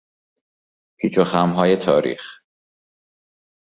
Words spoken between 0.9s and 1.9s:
پیچ و خمهای